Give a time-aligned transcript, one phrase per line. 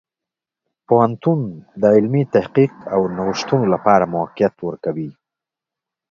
[0.87, 1.41] پوهنتون
[1.81, 5.09] د علمي تحقیق او نوښتونو لپاره موقعیت ورکوي.